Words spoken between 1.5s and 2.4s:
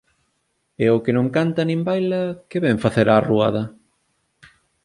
nin baila,